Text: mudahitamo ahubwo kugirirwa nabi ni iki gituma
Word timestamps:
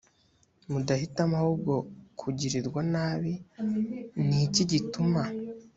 mudahitamo 0.71 1.35
ahubwo 1.41 1.73
kugirirwa 2.19 2.81
nabi 2.93 3.33
ni 4.27 4.37
iki 4.45 4.63
gituma 4.71 5.21